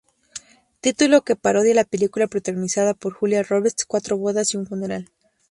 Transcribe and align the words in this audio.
Título 0.79 1.21
que 1.21 1.35
parodia 1.35 1.75
la 1.75 1.83
película 1.83 2.25
protagonizada 2.25 2.95
por 2.95 3.13
Julia 3.13 3.43
Roberts, 3.43 3.85
Cuatro 3.85 4.17
bodas 4.17 4.51
y 4.51 4.57
un 4.57 4.65
funeral. 4.65 5.11